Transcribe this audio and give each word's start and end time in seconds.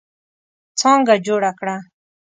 څانګه 0.79 1.15
جوړه 1.25 1.51
کړه. 1.59 1.77